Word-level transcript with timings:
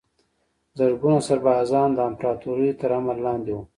زرګونه 0.77 1.19
سربازان 1.27 1.89
د 1.93 1.99
امپراتوریو 2.09 2.77
تر 2.81 2.89
امر 2.99 3.17
لاندې 3.25 3.51
وو. 3.55 3.63